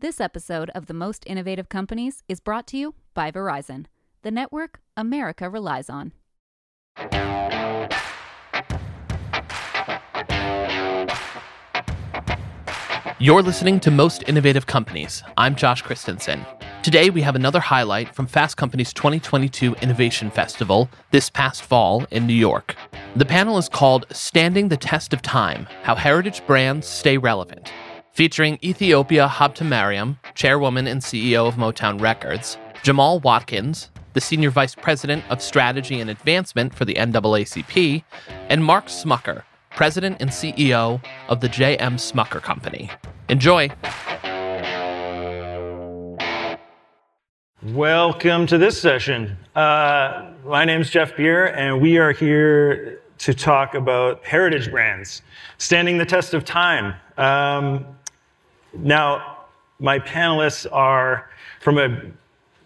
[0.00, 3.86] This episode of The Most Innovative Companies is brought to you by Verizon,
[4.22, 6.12] the network America relies on.
[13.18, 15.24] You're listening to Most Innovative Companies.
[15.36, 16.46] I'm Josh Christensen.
[16.84, 22.24] Today, we have another highlight from Fast Company's 2022 Innovation Festival this past fall in
[22.24, 22.76] New York.
[23.16, 27.72] The panel is called Standing the Test of Time How Heritage Brands Stay Relevant,
[28.12, 35.24] featuring Ethiopia Habtemariam, chairwoman and CEO of Motown Records, Jamal Watkins, the Senior Vice President
[35.30, 38.02] of Strategy and Advancement for the NAACP,
[38.48, 41.96] and Mark Smucker, President and CEO of the J.M.
[41.96, 42.90] Smucker Company.
[43.28, 43.70] Enjoy!
[47.64, 49.36] Welcome to this session.
[49.54, 55.22] Uh, my name is Jeff Beer, and we are here to talk about heritage brands
[55.58, 56.94] standing the test of time.
[57.16, 57.84] Um,
[58.72, 59.38] now,
[59.80, 62.00] my panelists are from a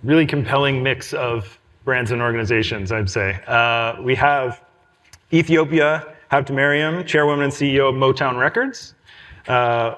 [0.03, 3.41] really compelling mix of brands and organizations, I'd say.
[3.47, 4.65] Uh, we have
[5.33, 8.95] Ethiopia Habtemariam, chairwoman and CEO of Motown Records.
[9.49, 9.97] Uh,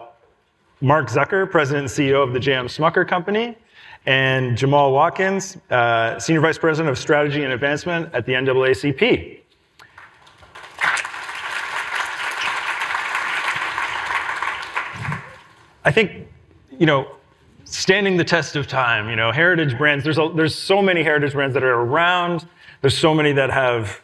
[0.81, 2.67] Mark Smucker, president and CEO of the J.M.
[2.67, 3.57] Smucker Company
[4.07, 9.41] and Jamal Watkins, uh, Senior Vice President of Strategy and Advancement at the NAACP.
[15.85, 16.29] I think,
[16.79, 17.11] you know,
[17.65, 21.33] standing the test of time, you know, heritage brands, there's, a, there's so many heritage
[21.33, 22.47] brands that are around,
[22.81, 24.01] there's so many that have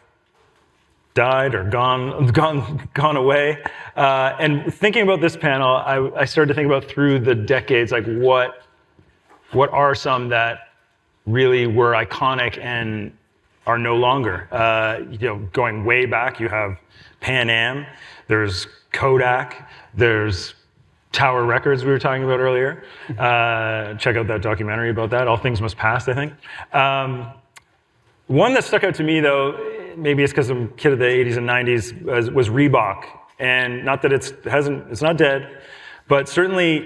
[1.13, 3.63] died or gone, gone, gone away.
[3.95, 7.91] Uh, and thinking about this panel, I, I started to think about through the decades,
[7.91, 8.63] like what
[9.51, 10.69] what are some that
[11.25, 13.11] really were iconic and
[13.67, 14.47] are no longer?
[14.51, 16.79] Uh, you know, going way back, you have
[17.19, 17.85] Pan Am,
[18.27, 20.55] there's Kodak, there's
[21.11, 22.83] Tower Records we were talking about earlier.
[23.09, 25.27] Uh, check out that documentary about that.
[25.27, 26.33] All Things Must Pass, I think.
[26.73, 27.31] Um,
[28.27, 31.05] one that stuck out to me, though, maybe it's because I'm a kid of the
[31.05, 33.05] 80s and 90s, was, was Reebok.
[33.39, 35.61] And not that it's hasn't, it's not dead,
[36.07, 36.77] but certainly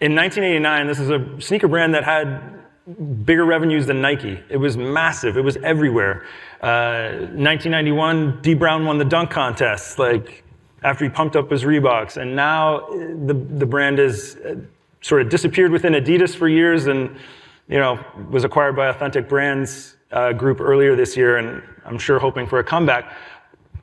[0.00, 2.62] in 1989, this is a sneaker brand that had
[3.24, 4.40] bigger revenues than Nike.
[4.48, 5.36] It was massive.
[5.36, 6.24] It was everywhere.
[6.60, 10.42] Uh, 1991, Dee Brown won the dunk contest, like
[10.82, 12.90] after he pumped up his Reeboks, and now uh,
[13.26, 14.56] the the brand is uh,
[15.00, 17.16] sort of disappeared within Adidas for years, and
[17.68, 22.18] you know was acquired by Authentic Brands uh, Group earlier this year, and I'm sure
[22.18, 23.12] hoping for a comeback.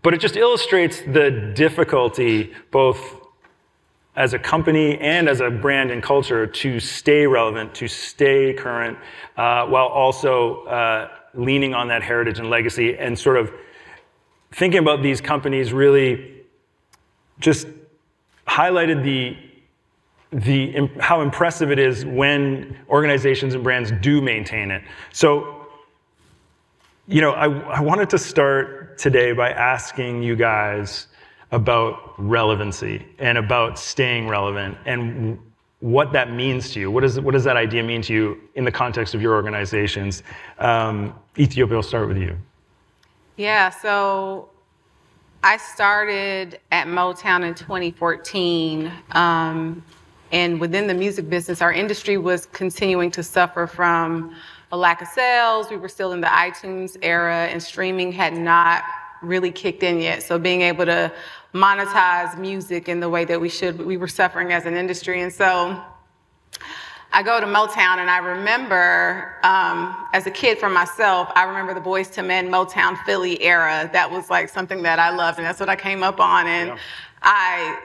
[0.01, 3.19] But it just illustrates the difficulty both
[4.15, 8.97] as a company and as a brand and culture to stay relevant, to stay current,
[9.37, 13.51] uh, while also uh, leaning on that heritage and legacy and sort of
[14.51, 16.38] thinking about these companies really
[17.39, 17.67] just
[18.47, 19.37] highlighted the
[20.31, 24.83] the how impressive it is when organizations and brands do maintain it.
[25.11, 25.65] So,
[27.07, 31.07] you know, I, I wanted to start today by asking you guys
[31.51, 35.39] about relevancy and about staying relevant and
[35.79, 36.91] what that means to you.
[36.91, 40.23] What, is, what does that idea mean to you in the context of your organizations?
[40.59, 42.37] Um, Ethiopia, will start with you.
[43.37, 44.49] Yeah, so
[45.41, 48.91] I started at Motown in 2014.
[49.11, 49.81] Um,
[50.33, 54.35] and within the music business, our industry was continuing to suffer from
[54.73, 55.69] a lack of sales.
[55.69, 58.83] We were still in the iTunes era, and streaming had not
[59.21, 60.23] really kicked in yet.
[60.23, 61.11] So being able to
[61.53, 65.21] monetize music in the way that we should, we were suffering as an industry.
[65.21, 65.81] And so
[67.11, 71.73] I go to Motown and I remember, um, as a kid for myself, I remember
[71.73, 73.89] the Boyz II Men Motown Philly era.
[73.91, 76.45] That was like something that I loved and that's what I came up on.
[76.45, 76.77] And yeah.
[77.23, 77.79] I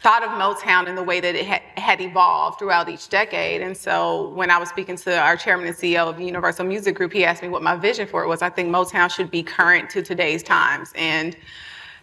[0.00, 3.62] thought of Motown in the way that it ha- had evolved throughout each decade.
[3.62, 7.12] And so when I was speaking to our chairman and CEO of Universal Music Group,
[7.12, 8.42] he asked me what my vision for it was.
[8.42, 10.92] I think Motown should be current to today's times.
[10.94, 11.36] And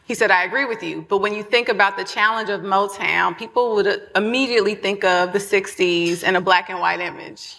[0.08, 1.06] he said, I agree with you.
[1.10, 5.40] But when you think about the challenge of Motown, people would immediately think of the
[5.40, 7.58] 60s and a black and white image.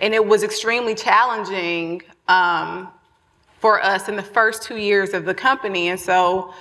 [0.00, 2.88] And it was extremely challenging um,
[3.58, 5.88] for us in the first two years of the company.
[5.88, 6.54] And so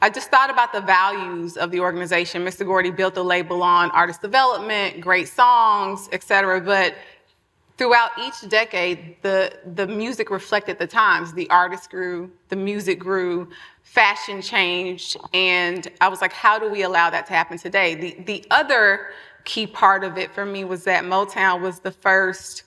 [0.00, 2.44] I just thought about the values of the organization.
[2.44, 2.64] Mr.
[2.64, 6.60] Gordy built the label on artist development, great songs, et cetera.
[6.60, 6.94] But
[7.78, 11.32] throughout each decade, the, the music reflected the times.
[11.32, 13.48] The artists grew, the music grew,
[13.92, 15.18] fashion changed.
[15.34, 17.94] And I was like, how do we allow that to happen today?
[17.94, 19.08] The, the other
[19.44, 22.62] key part of it for me was that Motown was the first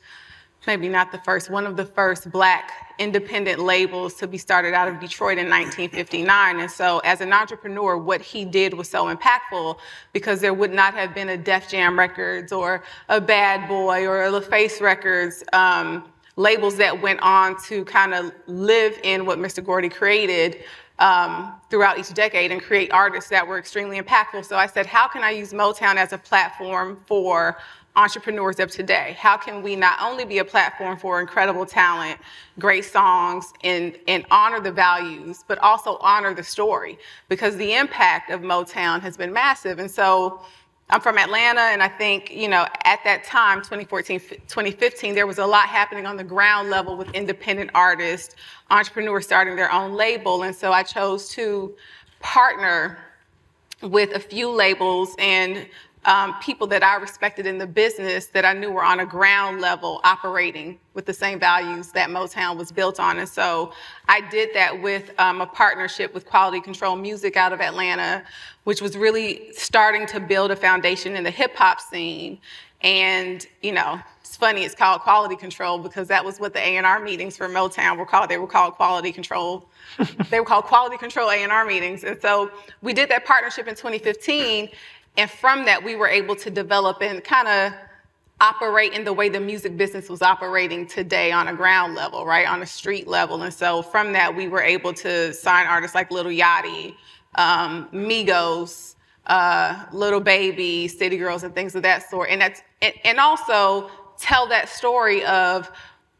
[0.67, 4.87] maybe not the first, one of the first black independent labels to be started out
[4.87, 6.59] of Detroit in 1959.
[6.59, 9.77] And so, as an entrepreneur, what he did was so impactful
[10.11, 14.23] because there would not have been a Def Jam Records or a Bad Boy or
[14.23, 15.43] a LaFace Records.
[15.53, 19.63] Um, labels that went on to kind of live in what Mr.
[19.63, 20.63] Gordy created
[20.99, 24.45] um, throughout each decade and create artists that were extremely impactful.
[24.45, 27.57] So I said, how can I use Motown as a platform for
[27.97, 29.15] entrepreneurs of today?
[29.17, 32.19] How can we not only be a platform for incredible talent,
[32.59, 36.97] great songs, and, and honor the values, but also honor the story?
[37.29, 39.79] Because the impact of Motown has been massive.
[39.79, 40.41] And so
[40.87, 45.39] I'm from Atlanta, and I think, you know, at that time, 2014, 2015, there was
[45.39, 48.35] a lot happening on the ground level with independent artists,
[48.69, 50.43] entrepreneurs starting their own label.
[50.43, 51.73] And so I chose to
[52.19, 52.99] partner
[53.81, 55.67] with a few labels and
[56.05, 59.61] um, people that I respected in the business that I knew were on a ground
[59.61, 63.17] level operating with the same values that Motown was built on.
[63.17, 63.73] And so
[64.07, 68.23] I did that with um, a partnership with Quality Control Music out of Atlanta,
[68.65, 72.37] which was really starting to build a foundation in the hip hop scene.
[72.81, 76.99] And, you know, it's funny, it's called quality control because that was what the A&R
[76.99, 78.29] meetings for Motown were called.
[78.29, 79.67] They were called quality control.
[80.29, 82.03] they were called quality control A&R meetings.
[82.03, 82.51] And so
[82.81, 84.69] we did that partnership in 2015
[85.17, 87.73] and from that, we were able to develop and kind of
[88.41, 92.47] operate in the way the music business was operating today on a ground level, right?
[92.47, 93.41] On a street level.
[93.41, 96.95] And so from that, we were able to sign artists like Lil Yachty,
[97.37, 98.95] um, Migos,
[99.27, 102.29] uh, Lil Baby, City Girls, and things of that sort.
[102.29, 105.71] And that's and, and also tell that story of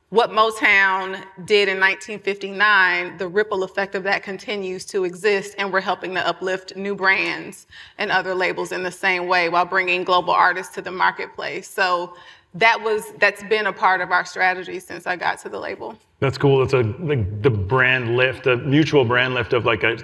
[0.10, 5.82] what Motown did in 1959, the ripple effect of that continues to exist, and we're
[5.82, 10.34] helping to uplift new brands and other labels in the same way while bringing global
[10.34, 11.68] artists to the marketplace.
[11.68, 12.16] So
[12.56, 15.96] that was that's been a part of our strategy since I got to the label.
[16.22, 16.64] That's cool.
[16.64, 19.98] It's a like the brand lift, a mutual brand lift of like a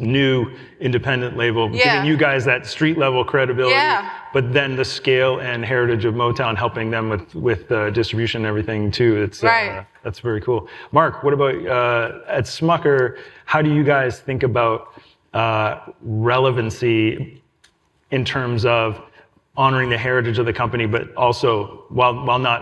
[0.00, 1.94] new independent label, Yeah.
[1.96, 3.74] giving you guys that street level credibility.
[3.76, 4.10] Yeah.
[4.32, 8.46] But then the scale and heritage of Motown helping them with with uh, distribution and
[8.48, 9.22] everything too.
[9.22, 9.86] It's uh, Right.
[10.02, 10.68] that's very cool.
[10.90, 13.18] Mark, what about uh, at Smucker?
[13.44, 15.00] How do you guys think about
[15.34, 17.40] uh, relevancy
[18.10, 19.00] in terms of
[19.58, 22.60] honoring the heritage of the company, but also while while not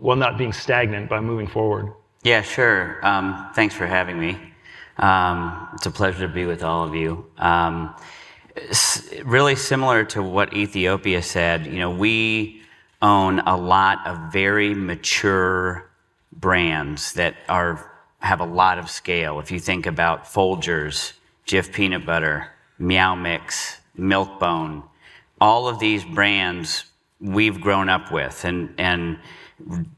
[0.00, 1.92] while not being stagnant by moving forward?
[2.24, 2.98] Yeah, sure.
[3.06, 4.36] Um, thanks for having me.
[4.96, 7.26] Um, it's a pleasure to be with all of you.
[7.36, 7.94] Um,
[9.24, 12.62] really similar to what Ethiopia said, you know, we
[13.00, 15.88] own a lot of very mature
[16.32, 19.38] brands that are have a lot of scale.
[19.38, 21.12] If you think about Folgers,
[21.46, 22.48] Jif Peanut Butter,
[22.78, 24.82] Meow Mix, Milkbone,
[25.40, 26.84] all of these brands
[27.20, 28.44] we've grown up with.
[28.44, 29.18] And and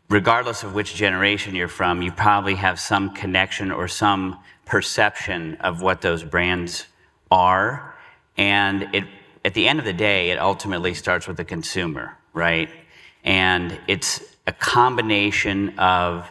[0.09, 5.83] regardless of which generation you're from you probably have some connection or some perception of
[5.83, 6.87] what those brands
[7.31, 7.95] are.
[8.37, 9.05] And it
[9.45, 12.71] at the end of the day it ultimately starts with the consumer right?
[13.25, 16.31] And it's a combination of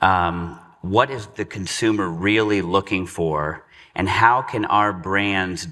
[0.00, 3.64] um, what is the consumer really looking for?
[3.94, 5.66] And how can our brands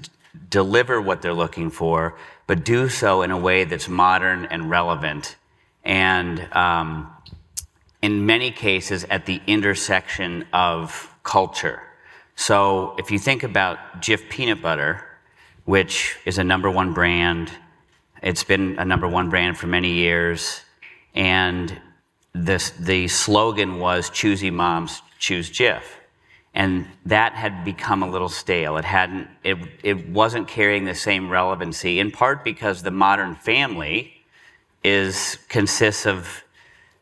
[0.49, 2.15] deliver what they're looking for
[2.47, 5.35] but do so in a way that's modern and relevant.
[5.83, 7.11] And um,
[8.01, 11.81] in many cases at the intersection of culture.
[12.35, 15.03] So if you think about jif peanut butter
[15.63, 17.51] which is a number one brand
[18.21, 20.61] it's been a number one brand for many years
[21.15, 21.81] and
[22.33, 25.83] this, the slogan was choosy moms choose jif
[26.55, 28.77] and that had become a little stale.
[28.77, 34.13] It hadn't it, it wasn't carrying the same relevancy in part because the modern family
[34.83, 36.43] is consists of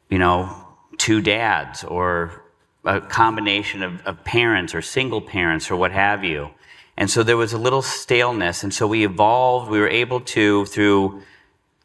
[0.09, 0.67] you know
[0.97, 2.43] two dads or
[2.83, 6.49] a combination of, of parents or single parents or what have you.
[6.97, 8.63] And so there was a little staleness.
[8.63, 9.71] And so we evolved.
[9.71, 11.21] We were able to through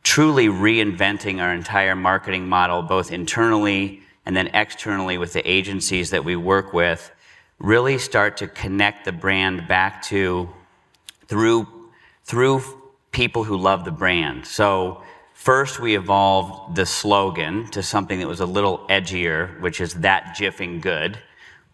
[0.03, 6.25] truly reinventing our entire marketing model, both internally and then externally with the agencies that
[6.25, 7.11] we work with,
[7.59, 10.49] really start to connect the brand back to
[11.27, 11.67] through,
[12.25, 12.63] through
[13.11, 14.47] people who love the brand.
[14.47, 15.03] So
[15.35, 20.35] first we evolved the slogan to something that was a little edgier, which is that
[20.37, 21.19] jiffing good,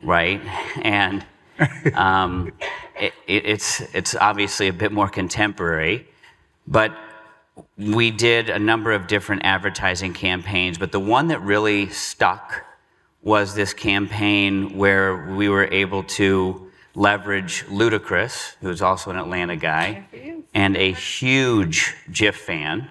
[0.03, 0.41] right?
[0.83, 1.25] And
[1.95, 2.53] um,
[2.99, 6.09] it, it, it's, it's obviously a bit more contemporary,
[6.67, 6.97] but
[7.79, 12.65] we did a number of different advertising campaigns, but the one that really stuck
[13.25, 20.05] was this campaign where we were able to leverage Ludacris, who's also an Atlanta guy,
[20.53, 22.89] and a huge Jif fan.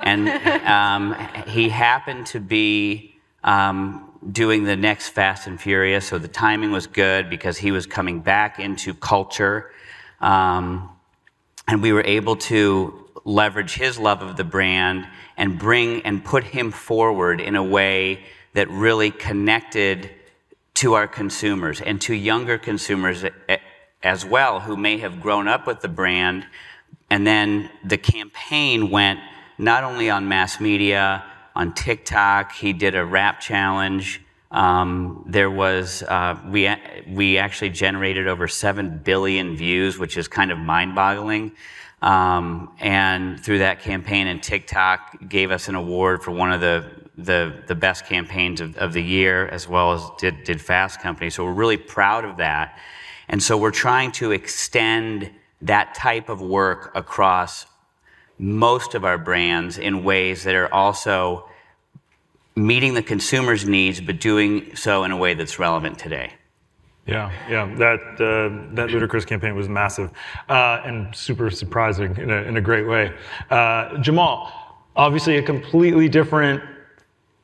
[0.00, 0.28] And
[0.66, 1.14] um,
[1.46, 6.88] he happened to be um, doing the next Fast and Furious, so the timing was
[6.88, 9.70] good because he was coming back into culture.
[10.20, 10.90] Um,
[11.68, 15.06] and we were able to leverage his love of the brand
[15.36, 18.24] and bring and put him forward in a way
[18.58, 20.10] that really connected
[20.74, 23.24] to our consumers and to younger consumers
[24.02, 26.44] as well who may have grown up with the brand.
[27.08, 29.20] And then the campaign went
[29.58, 31.24] not only on mass media,
[31.54, 32.50] on TikTok.
[32.50, 34.22] He did a rap challenge.
[34.50, 36.68] Um, there was uh, we
[37.06, 41.52] we actually generated over seven billion views, which is kind of mind-boggling.
[42.02, 47.07] Um, and through that campaign, and TikTok gave us an award for one of the
[47.18, 51.30] the, the best campaigns of, of the year, as well as did, did Fast Company.
[51.30, 52.78] So we're really proud of that.
[53.28, 57.66] And so we're trying to extend that type of work across
[58.38, 61.48] most of our brands in ways that are also
[62.54, 66.32] meeting the consumer's needs, but doing so in a way that's relevant today.
[67.06, 70.10] Yeah, yeah, that uh, that Ludacris campaign was massive
[70.48, 73.14] uh, and super surprising in a, in a great way.
[73.50, 74.52] Uh, Jamal,
[74.94, 76.62] obviously a completely different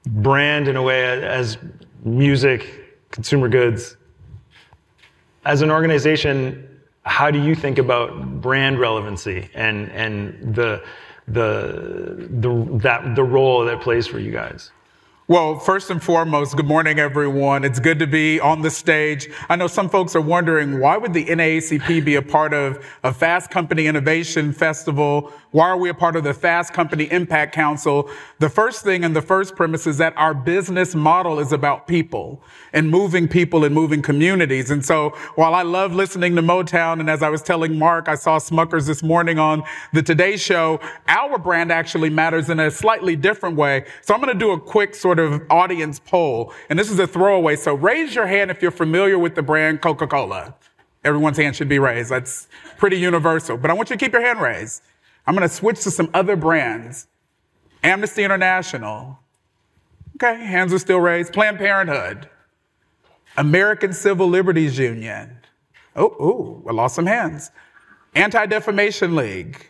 [0.06, 1.58] brand in a way as
[2.04, 3.96] music, consumer goods.
[5.44, 10.82] As an organization, how do you think about brand relevancy and and the
[11.28, 14.70] the the that the role that plays for you guys?
[15.26, 17.64] Well, first and foremost, good morning, everyone.
[17.64, 19.30] It's good to be on the stage.
[19.48, 23.10] I know some folks are wondering why would the NAACP be a part of a
[23.10, 28.10] Fast Company Innovation Festival why are we a part of the Fast Company Impact Council?
[28.40, 32.42] The first thing and the first premise is that our business model is about people
[32.72, 34.72] and moving people and moving communities.
[34.72, 38.16] And so while I love listening to Motown, and as I was telling Mark, I
[38.16, 39.62] saw Smuckers this morning on
[39.92, 43.84] the Today Show, our brand actually matters in a slightly different way.
[44.00, 46.52] So I'm going to do a quick sort of audience poll.
[46.68, 47.56] And this is a throwaway.
[47.56, 50.54] So raise your hand if you're familiar with the brand Coca-Cola.
[51.04, 52.10] Everyone's hand should be raised.
[52.10, 53.56] That's pretty universal.
[53.56, 54.82] But I want you to keep your hand raised.
[55.26, 57.08] I'm going to switch to some other brands.
[57.82, 59.18] Amnesty International.
[60.16, 61.32] Okay, hands are still raised.
[61.32, 62.28] Planned Parenthood.
[63.36, 65.38] American Civil Liberties Union.
[65.96, 67.50] Oh, oh, I lost some hands.
[68.14, 69.66] Anti Defamation League.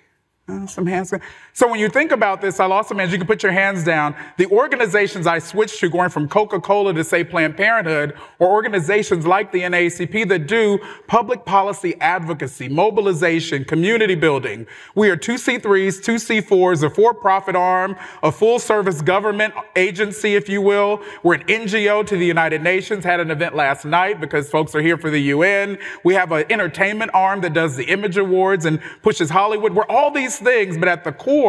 [0.48, 1.12] Uh, some hands.
[1.56, 3.12] So when you think about this, I lost some hands.
[3.12, 4.16] You can put your hands down.
[4.38, 9.52] The organizations I switched to, going from Coca-Cola to say Planned Parenthood, or organizations like
[9.52, 14.66] the NAACP that do public policy advocacy, mobilization, community building.
[14.96, 17.94] We are two C3s, two C4s, a for-profit arm,
[18.24, 21.04] a full-service government agency, if you will.
[21.22, 23.04] We're an NGO to the United Nations.
[23.04, 25.78] Had an event last night because folks are here for the UN.
[26.02, 29.72] We have an entertainment arm that does the Image Awards and pushes Hollywood.
[29.72, 31.43] We're all these things, but at the core,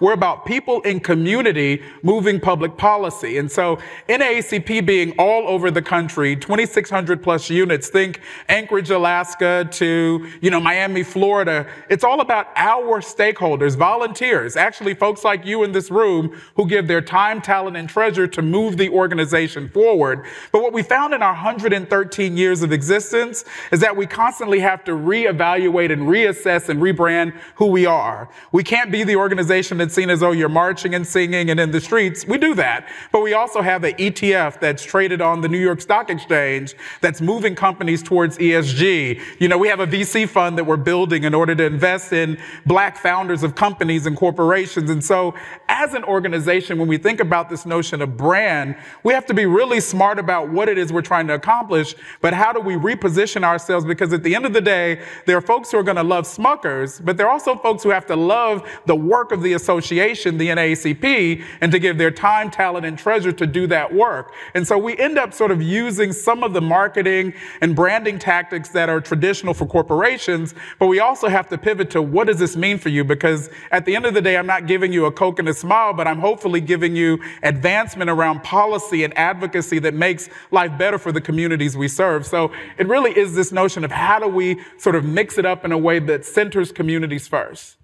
[0.00, 3.38] we're about people in community moving public policy.
[3.38, 10.28] And so NAACP being all over the country, 2,600 plus units, think Anchorage, Alaska to,
[10.40, 11.66] you know, Miami, Florida.
[11.90, 16.88] It's all about our stakeholders, volunteers, actually folks like you in this room who give
[16.88, 20.24] their time, talent, and treasure to move the organization forward.
[20.52, 24.84] But what we found in our 113 years of existence is that we constantly have
[24.84, 28.28] to reevaluate and reassess and rebrand who we are.
[28.52, 31.70] We can't be the organization that's seen as though you're marching and singing and in
[31.70, 32.26] the streets.
[32.26, 32.88] We do that.
[33.12, 37.20] But we also have an ETF that's traded on the New York Stock Exchange that's
[37.20, 39.20] moving companies towards ESG.
[39.38, 42.38] You know, we have a VC fund that we're building in order to invest in
[42.66, 44.90] black founders of companies and corporations.
[44.90, 45.34] And so
[45.68, 49.46] as an organization, when we think about this notion of brand, we have to be
[49.46, 53.44] really smart about what it is we're trying to accomplish, but how do we reposition
[53.44, 53.84] ourselves?
[53.84, 56.24] Because at the end of the day, there are folks who are going to love
[56.24, 60.38] Smuckers, but there are also folks who have to love the work of the association,
[60.38, 64.32] the NAACP, and to give their time, talent, and treasure to do that work.
[64.54, 68.68] And so we end up sort of using some of the marketing and branding tactics
[68.70, 72.56] that are traditional for corporations, but we also have to pivot to what does this
[72.56, 73.04] mean for you?
[73.04, 75.54] Because at the end of the day, I'm not giving you a Coke and a
[75.54, 80.98] smile, but I'm hopefully giving you advancement around policy and advocacy that makes life better
[80.98, 82.26] for the communities we serve.
[82.26, 85.64] So it really is this notion of how do we sort of mix it up
[85.64, 87.76] in a way that centers communities first.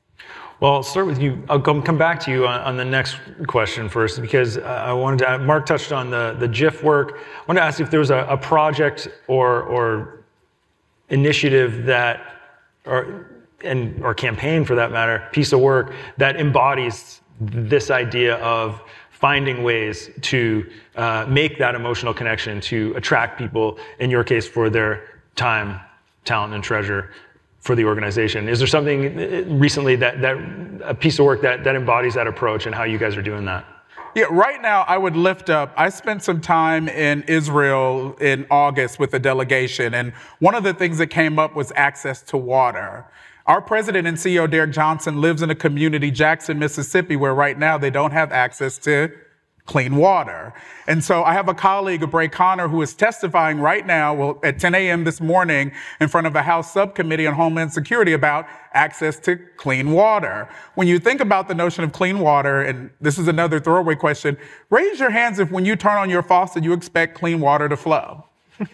[0.60, 1.42] Well, I'll start with you.
[1.48, 5.24] I'll come, come back to you on, on the next question first because I wanted
[5.24, 5.38] to.
[5.38, 7.18] Mark touched on the the Jif work.
[7.18, 10.24] I wanted to ask if there was a, a project or or
[11.08, 12.42] initiative that
[12.84, 13.26] or
[13.64, 19.62] and or campaign for that matter, piece of work that embodies this idea of finding
[19.62, 23.78] ways to uh, make that emotional connection to attract people.
[23.98, 25.80] In your case, for their time,
[26.26, 27.12] talent, and treasure
[27.60, 28.48] for the organization.
[28.48, 30.36] Is there something uh, recently that, that
[30.82, 33.44] a piece of work that, that embodies that approach and how you guys are doing
[33.44, 33.64] that?
[34.14, 35.72] Yeah, right now I would lift up.
[35.76, 40.74] I spent some time in Israel in August with a delegation, and one of the
[40.74, 43.06] things that came up was access to water.
[43.46, 47.78] Our president and CEO, Derrick Johnson, lives in a community, Jackson, Mississippi, where right now
[47.78, 49.12] they don't have access to
[49.70, 50.52] clean water.
[50.88, 54.58] And so I have a colleague, Abre' Conner, who is testifying right now, well, at
[54.58, 55.04] 10 a.m.
[55.04, 59.92] this morning in front of a House subcommittee on Homeland Security about access to clean
[59.92, 60.48] water.
[60.74, 64.36] When you think about the notion of clean water, and this is another throwaway question,
[64.70, 67.76] raise your hands if when you turn on your faucet, you expect clean water to
[67.76, 68.24] flow.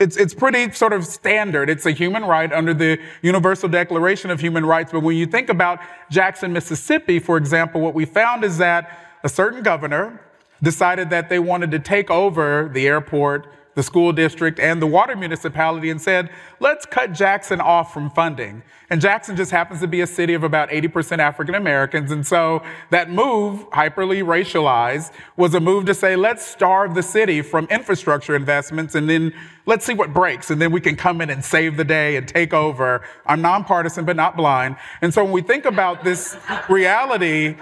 [0.00, 1.68] It's, it's pretty sort of standard.
[1.68, 4.92] It's a human right under the Universal Declaration of Human Rights.
[4.92, 9.28] But when you think about Jackson, Mississippi, for example, what we found is that a
[9.28, 10.20] certain governor
[10.62, 15.14] decided that they wanted to take over the airport, the school district, and the water
[15.14, 18.62] municipality and said, let's cut Jackson off from funding.
[18.90, 22.10] And Jackson just happens to be a city of about 80% African Americans.
[22.10, 27.42] And so that move, hyperly racialized, was a move to say, let's starve the city
[27.42, 29.34] from infrastructure investments and then
[29.66, 30.50] let's see what breaks.
[30.50, 33.02] And then we can come in and save the day and take over.
[33.26, 34.76] I'm nonpartisan, but not blind.
[35.02, 36.38] And so when we think about this
[36.70, 37.56] reality,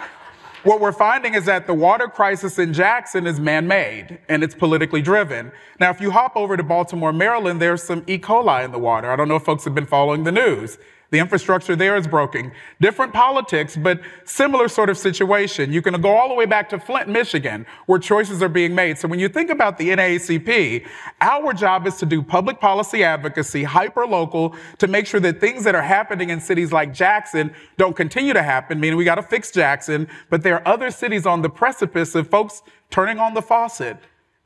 [0.67, 4.55] what we're finding is that the water crisis in Jackson is man made and it's
[4.55, 5.53] politically driven.
[5.79, 8.19] Now, if you hop over to Baltimore, Maryland, there's some E.
[8.19, 9.09] coli in the water.
[9.11, 10.79] I don't know if folks have been following the news.
[11.11, 12.53] The infrastructure there is broken.
[12.81, 15.73] Different politics, but similar sort of situation.
[15.73, 18.99] You can go all the way back to Flint, Michigan, where choices are being made.
[18.99, 20.87] So when you think about the NAACP,
[21.21, 25.63] our job is to do public policy advocacy, hyper local, to make sure that things
[25.65, 29.23] that are happening in cities like Jackson don't continue to happen, meaning we got to
[29.23, 33.43] fix Jackson, but there are other cities on the precipice of folks turning on the
[33.43, 33.97] faucet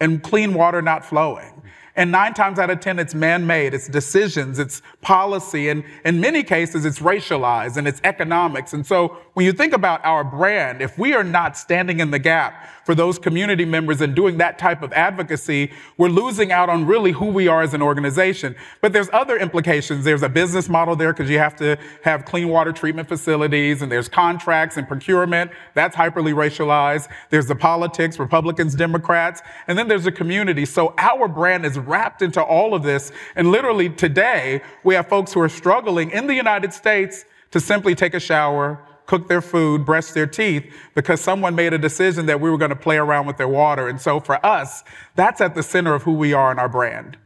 [0.01, 1.63] and clean water not flowing.
[2.01, 6.19] And nine times out of 10, it's man made, it's decisions, it's policy, and in
[6.19, 8.73] many cases, it's racialized and it's economics.
[8.73, 12.19] And so when you think about our brand, if we are not standing in the
[12.19, 16.85] gap for those community members and doing that type of advocacy, we're losing out on
[16.85, 18.55] really who we are as an organization.
[18.83, 20.05] But there's other implications.
[20.05, 23.91] There's a business model there because you have to have clean water treatment facilities, and
[23.91, 25.53] there's contracts and procurement.
[25.73, 27.09] That's hyperly racialized.
[27.31, 30.67] There's the politics, Republicans, Democrats, and then there's the community.
[30.67, 33.11] So our brand is wrapped into all of this.
[33.37, 37.95] And literally today, we have folks who are struggling in the United States to simply
[37.95, 38.79] take a shower,
[39.11, 42.75] cook their food, brush their teeth, because someone made a decision that we were going
[42.79, 43.89] to play around with their water.
[43.89, 44.85] And so for us,
[45.17, 47.19] that's at the center of who we are and our brand.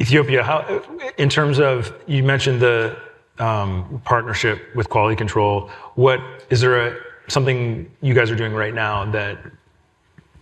[0.00, 0.82] Ethiopia, how,
[1.18, 2.98] in terms of, you mentioned the
[3.38, 5.70] um, partnership with quality control.
[5.94, 6.18] What
[6.50, 6.96] is there a,
[7.28, 9.38] something you guys are doing right now that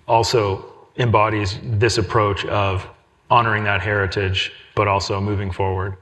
[0.08, 0.42] also
[0.96, 2.88] embodies this approach of
[3.30, 5.98] honoring that heritage, but also moving forward?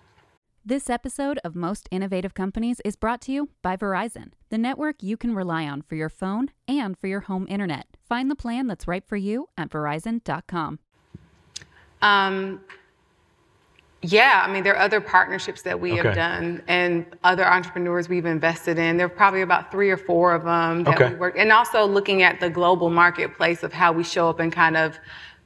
[0.64, 5.16] This episode of Most Innovative Companies is brought to you by Verizon, the network you
[5.16, 7.86] can rely on for your phone and for your home internet.
[8.06, 10.78] Find the plan that's right for you at verizon.com.
[12.02, 12.60] Um,
[14.02, 16.02] yeah, I mean, there are other partnerships that we Okay.
[16.08, 18.98] have done and other entrepreneurs we've invested in.
[18.98, 21.08] There are probably about three or four of them that Okay.
[21.10, 24.52] we work, and also looking at the global marketplace of how we show up and
[24.52, 24.98] kind of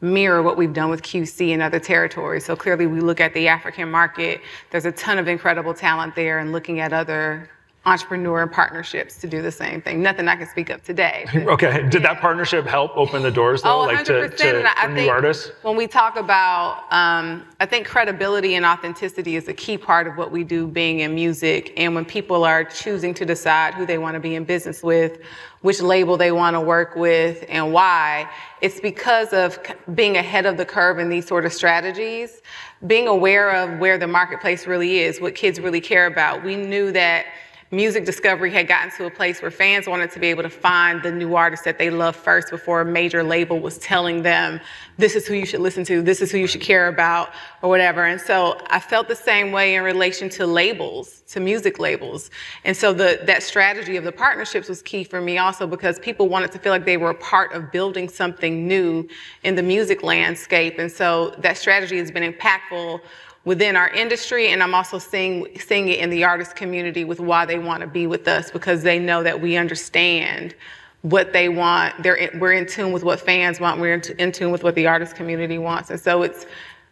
[0.04, 2.44] mirror what we've done with QC in other territories.
[2.44, 4.40] So clearly, we look at the African market.
[4.70, 7.50] There's a ton of incredible talent there, and looking at other
[7.86, 10.02] entrepreneur partnerships to do the same thing.
[10.02, 11.26] Nothing I can speak of today.
[11.54, 14.36] Okay, did that partnership help open the doors though, Oh, like to, 100%.
[14.38, 15.52] to for new artists?
[15.62, 20.16] When we talk about, um, I think credibility and authenticity is a key part of
[20.16, 21.72] what we do being in music.
[21.76, 25.20] And when people are choosing to decide who they want to be in business with,
[25.60, 28.28] which label they want to work with, and why,
[28.60, 29.58] it's because of
[29.94, 32.40] being ahead of the curve in these sort of strategies,
[32.86, 36.42] being aware of where the marketplace really is, what kids really care about.
[36.42, 37.26] We knew that
[37.74, 41.02] music discovery had gotten to a place where fans wanted to be able to find
[41.02, 44.60] the new artist that they love first before a major label was telling them
[44.96, 46.02] this is who you should listen to.
[46.02, 47.30] This is who you should care about
[47.62, 48.04] or whatever.
[48.04, 52.30] And so i felt the same way in relation to labels to music labels.
[52.64, 56.28] And so the that strategy of the partnerships was key for me also because people
[56.28, 59.08] wanted to feel like they were a part of building something new
[59.42, 60.78] in the music landscape.
[60.78, 63.00] And so that strategy has been impactful
[63.44, 67.44] within our industry and i'm also seeing seeing it in the artist community with why
[67.44, 70.54] they want to be with us because they know that we understand
[71.02, 74.14] what they want They're in, we're in tune with what fans want we're in, t-
[74.18, 76.46] in tune with what the artist community wants and so it's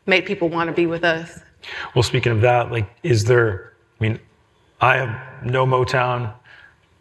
[0.06, 1.40] made people want to be with us
[1.94, 3.72] Well, speaking of that, like, is there?
[4.00, 4.18] I mean,
[4.80, 6.32] I have no Motown,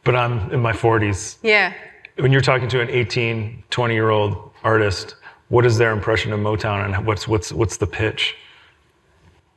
[0.03, 1.37] but I'm in my 40s.
[1.41, 1.73] yeah
[2.19, 5.15] When you're talking to an 18, 20 year old artist,
[5.49, 8.35] what is their impression of Motown, and what's what's what's the pitch?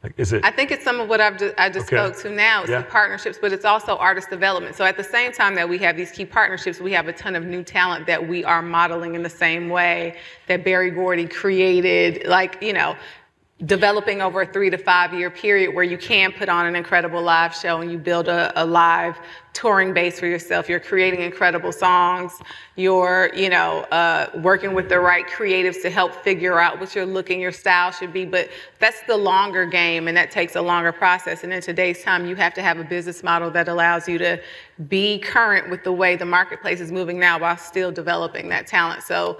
[0.04, 0.44] Like, is it?
[0.44, 1.96] I think it's some of what I've just, I just Okay.
[1.96, 2.60] spoke to now.
[2.60, 2.82] It's Yeah.
[2.82, 4.76] the partnerships, but it's also artist development.
[4.76, 7.34] So at the same time that we have these key partnerships, we have a ton
[7.34, 12.26] of new talent that we are modeling in the same way that Berry Gordy created.
[12.26, 12.96] Like you know,
[13.66, 17.22] developing over a three to five year period where you can put on an incredible
[17.22, 19.16] live show and you build a, a live
[19.52, 20.68] touring base for yourself.
[20.68, 22.32] You're creating incredible songs.
[22.74, 27.06] You're, you know, uh, working with the right creatives to help figure out what your
[27.06, 28.24] look and your style should be.
[28.24, 31.44] But that's the longer game and that takes a longer process.
[31.44, 34.40] And in today's time, you have to have a business model that allows you to
[34.88, 39.04] be current with the way the marketplace is moving now while still developing that talent.
[39.04, 39.38] So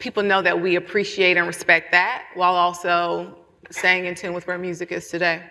[0.00, 3.36] people know that we appreciate and respect that while also
[3.70, 5.42] staying in tune with where music is today.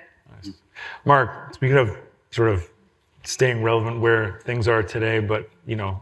[1.05, 1.97] Mark, speaking of
[2.31, 2.69] sort of
[3.23, 6.01] staying relevant where things are today, but you know,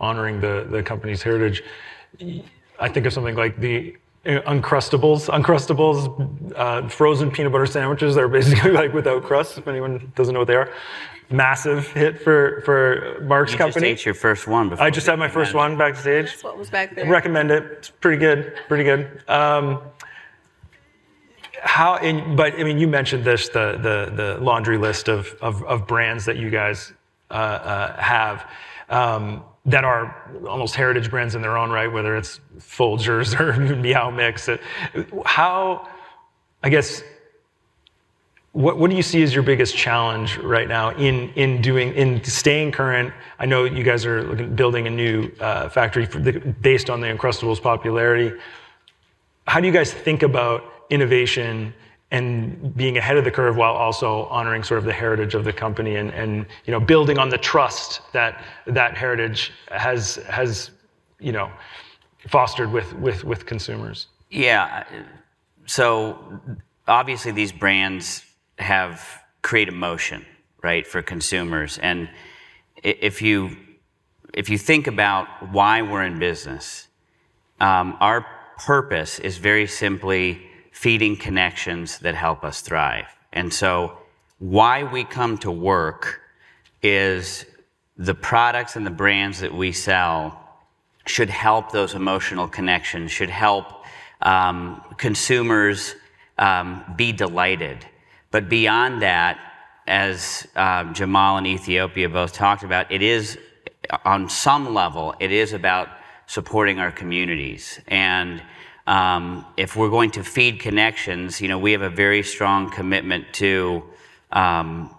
[0.00, 1.62] honoring the the company's heritage,
[2.78, 8.22] I think of something like the uh, Uncrustables, Uncrustables, uh, frozen peanut butter sandwiches that
[8.22, 9.58] are basically like without crust.
[9.58, 10.72] If anyone doesn't know what they are,
[11.30, 13.90] massive hit for for Mark's You company.
[13.90, 14.84] just ate your first one before.
[14.84, 16.26] I just had my first one backstage.
[16.26, 17.08] That's what was back there.
[17.08, 17.62] Recommend it.
[17.64, 18.54] It's pretty good.
[18.68, 19.22] Pretty good.
[19.28, 19.82] Um,
[21.62, 21.96] how?
[21.96, 25.86] In, but I mean, you mentioned this the the the laundry list of of, of
[25.86, 26.92] brands that you guys
[27.30, 28.46] uh, uh, have.
[28.88, 34.10] Um, that are almost heritage brands in their own right, whether it's Folgers or Meow
[34.10, 34.48] Mix.
[35.26, 35.86] How,
[36.62, 37.02] I guess,
[38.58, 42.24] what, what do you see as your biggest challenge right now in, in doing in
[42.24, 43.14] staying current?
[43.38, 47.06] I know you guys are looking, building a new uh, factory the, based on the
[47.06, 48.36] Uncrustables popularity.
[49.46, 51.72] How do you guys think about innovation
[52.10, 55.52] and being ahead of the curve while also honoring sort of the heritage of the
[55.52, 60.72] company and, and you know building on the trust that that heritage has has
[61.20, 61.48] you know
[62.26, 64.08] fostered with with with consumers?
[64.30, 64.84] Yeah.
[65.66, 66.40] So
[66.88, 68.24] obviously, these brands
[68.58, 70.24] have create emotion,
[70.62, 71.78] right, for consumers.
[71.78, 72.08] And
[72.82, 73.56] if you
[74.34, 76.86] if you think about why we're in business,
[77.60, 78.26] um, our
[78.58, 83.06] purpose is very simply feeding connections that help us thrive.
[83.32, 83.98] And so,
[84.38, 86.20] why we come to work
[86.82, 87.44] is
[87.96, 90.38] the products and the brands that we sell
[91.06, 93.84] should help those emotional connections, should help
[94.22, 95.94] um, consumers
[96.38, 97.84] um, be delighted.
[98.30, 99.38] But beyond that,
[99.86, 103.38] as um, Jamal and Ethiopia both talked about, it is,
[104.04, 105.88] on some level, it is about
[106.26, 107.80] supporting our communities.
[107.88, 108.42] And
[108.86, 113.32] um, if we're going to feed connections, you know, we have a very strong commitment
[113.34, 113.82] to
[114.30, 114.94] um,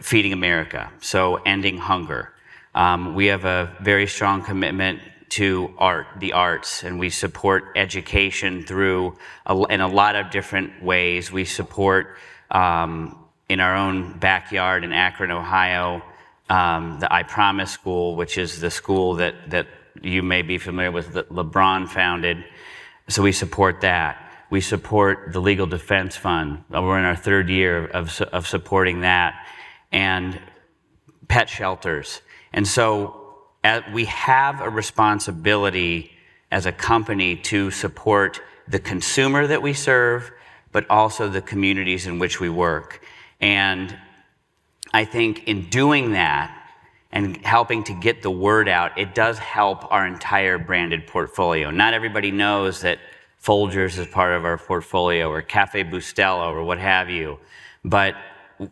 [0.00, 2.32] feeding America, so ending hunger.
[2.74, 8.62] Um, we have a very strong commitment to art, the arts, and we support education
[8.64, 11.32] through a, in a lot of different ways.
[11.32, 12.16] We support
[12.50, 16.02] um, in our own backyard in Akron, Ohio,
[16.48, 19.66] um, the I Promise School, which is the school that that
[20.02, 22.44] you may be familiar with that LeBron founded.
[23.08, 24.22] So we support that.
[24.50, 26.64] We support the Legal Defense Fund.
[26.72, 29.46] Uh, We're in our third year of, of supporting that.
[29.90, 30.38] And
[31.28, 32.20] pet shelters.
[32.52, 33.25] And so
[33.66, 36.12] Uh, we have a responsibility
[36.52, 40.30] as a company to support the consumer that we serve,
[40.70, 43.04] but also the communities in which we work.
[43.40, 43.98] And
[44.94, 46.56] I think in doing that
[47.10, 51.72] and helping to get the word out, it does help our entire branded portfolio.
[51.72, 53.00] Not everybody knows that
[53.42, 57.40] Folgers is part of our portfolio or Cafe Bustelo or what have you.
[57.84, 58.14] But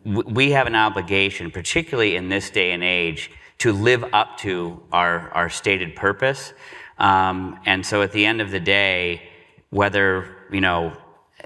[0.05, 5.31] we have an obligation, particularly in this day and age, to live up to our,
[5.31, 6.53] our stated purpose.
[6.99, 9.23] Um, and so at the end of the day,
[9.71, 10.97] whether, you know,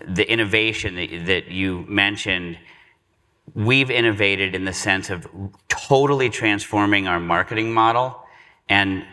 [0.07, 2.59] the innovation that, that you mentioned
[3.55, 5.27] we've innovated in the sense of
[5.69, 8.21] totally transforming our marketing model
[8.69, 9.05] and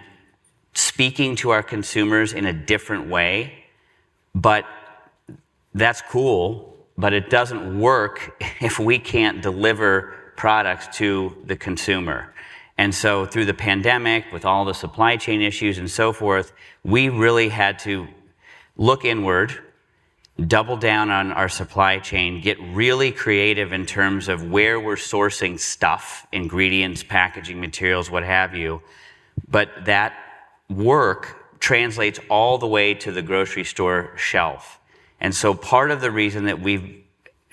[0.74, 3.66] speaking to our consumers in a different way.
[4.34, 4.66] But
[5.74, 12.34] that's cool, but it doesn't work if we can't deliver products to the consumer.
[12.78, 16.52] And so through the pandemic, with all the supply chain issues and so forth,
[16.84, 18.08] we really had to
[18.76, 19.58] look inward
[20.48, 25.58] double down on our supply chain, get really creative in terms of where we're sourcing
[25.58, 28.82] stuff, ingredients, packaging materials, what have you.
[29.48, 30.14] But that
[30.70, 34.80] work translates all the way to the grocery store shelf.
[35.26, 37.04] And so part of the reason that we've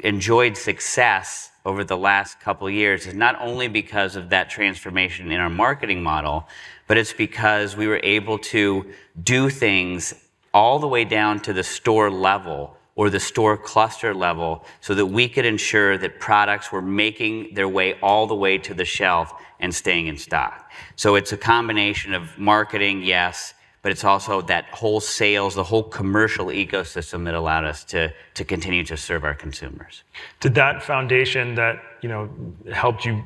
[0.01, 5.41] enjoyed success over the last couple years is not only because of that transformation in
[5.41, 6.47] our marketing model,
[6.87, 8.93] but it's because we were able to
[9.25, 10.13] do things
[10.53, 15.07] all the way down to the store level or the store cluster level so that
[15.07, 19.33] we could ensure that products were making their way all the way to the shelf
[19.61, 20.71] and staying in stock.
[20.97, 25.83] So it's a combination of marketing, yes, but it's also that whole sales, the whole
[25.83, 30.05] commercial ecosystem that allowed us to, to continue to serve our consumers.
[30.41, 32.31] Did that foundation that, you know,
[32.73, 33.25] helped you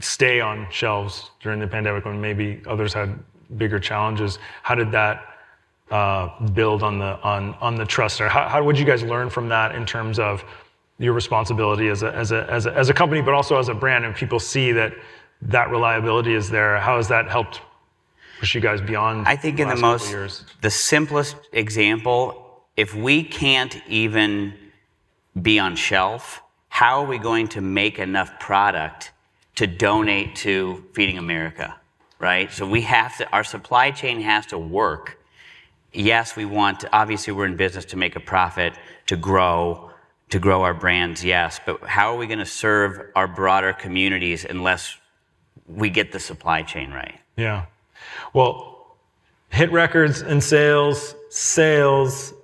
[0.00, 3.18] stay on shelves during the pandemic when maybe others had
[3.56, 5.22] bigger challenges, how did that
[5.90, 9.28] uh, build on the on on the trust Or How, how would you guys learn
[9.30, 10.44] from that in terms of
[10.98, 13.74] your responsibility as a, as a as a as a company, but also as a
[13.74, 14.92] brand, and people see that
[15.42, 16.78] that reliability is there?
[16.80, 17.60] How has that helped
[18.38, 19.26] push you guys beyond?
[19.26, 20.44] I think in the most years?
[20.60, 24.54] the simplest example, if we can't even
[25.40, 29.12] be on shelf, how are we going to make enough product
[29.56, 31.74] to donate to Feeding America?
[32.18, 32.50] Right?
[32.52, 35.18] So we have to our supply chain has to work
[35.94, 38.74] yes, we want, obviously, we're in business to make a profit,
[39.06, 39.90] to grow,
[40.30, 44.44] to grow our brands, yes, but how are we going to serve our broader communities
[44.44, 44.96] unless
[45.66, 47.18] we get the supply chain right?
[47.36, 47.66] Yeah.
[48.32, 48.96] Well,
[49.50, 52.34] hit records and sales, sales.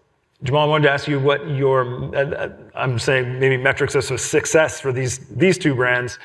[0.43, 4.81] Jamal, I wanted to ask you what your, uh, I'm saying maybe metrics of success
[4.81, 6.19] for these, these two brands.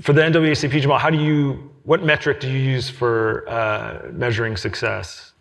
[0.00, 4.56] For the NAACP, Jamal, how do you, what metric do you use for uh, measuring
[4.56, 5.32] success?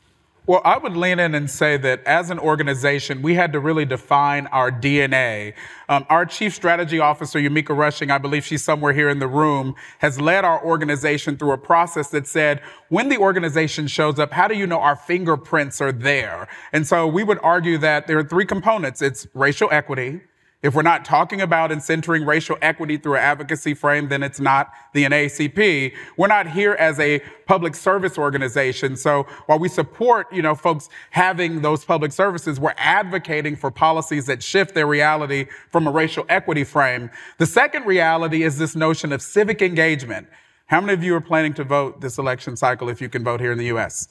[0.50, 3.86] Well, I would lean in and say that as an organization, we had to really
[3.86, 5.54] define our DNA.
[5.88, 9.76] Um, our chief strategy officer, Yumeka Rushing, I believe she's somewhere here in the room,
[10.00, 14.48] has led our organization through a process that said, when the organization shows up, how
[14.48, 16.48] do you know our fingerprints are there?
[16.74, 19.04] And so we would argue that there are three components.
[19.04, 20.20] It's racial equity,
[20.62, 24.42] if we're not talking about and centering racial equity through an advocacy frame, then it's
[24.42, 25.94] not the NAACP.
[26.18, 28.98] We're not here as a public service organization.
[28.98, 34.26] So while we support, you know, folks having those public services, we're advocating for policies
[34.26, 37.10] that shift their reality from a racial equity frame.
[37.38, 40.28] The second reality is this notion of civic engagement.
[40.66, 43.40] How many of you are planning to vote this election cycle if you can vote
[43.40, 44.10] here in the US?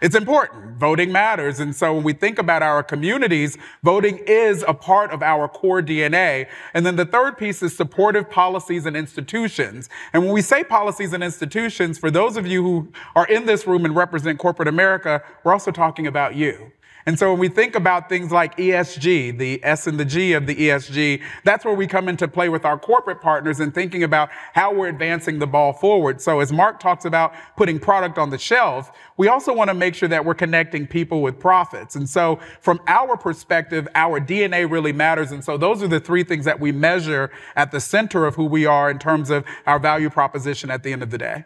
[0.00, 0.76] It's important.
[0.76, 1.58] Voting matters.
[1.58, 5.82] And so when we think about our communities, voting is a part of our core
[5.82, 6.46] DNA.
[6.72, 9.88] And then the third piece is supportive policies and institutions.
[10.12, 13.66] And when we say policies and institutions, for those of you who are in this
[13.66, 16.70] room and represent corporate America, we're also talking about you.
[17.06, 20.46] And so when we think about things like ESG, the S and the G of
[20.46, 24.28] the ESG, that's where we come into play with our corporate partners and thinking about
[24.52, 26.20] how we're advancing the ball forward.
[26.20, 29.94] So as Mark talks about putting product on the shelf, we also want to make
[29.94, 31.96] sure that we're connecting people with profits.
[31.96, 35.32] And so from our perspective, our DNA really matters.
[35.32, 38.44] And so those are the three things that we measure at the center of who
[38.44, 41.44] we are in terms of our value proposition at the end of the day.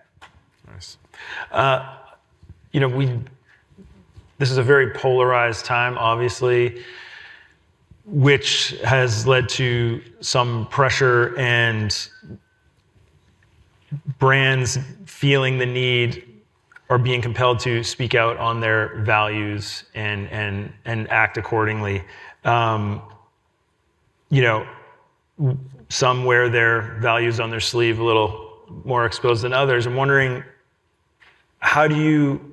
[0.67, 0.99] Nice.
[1.51, 1.97] Uh,
[2.73, 3.21] you know, we
[4.43, 6.83] this is a very polarized time, obviously,
[8.05, 12.09] which has led to some pressure and
[14.19, 16.43] brands feeling the need
[16.89, 22.03] or being compelled to speak out on their values and and and act accordingly.
[22.45, 23.01] Um,
[24.29, 24.67] you know,
[25.89, 29.87] some wear their values on their sleeve a little more exposed than others.
[29.87, 30.43] I'm wondering,
[31.61, 32.52] how do you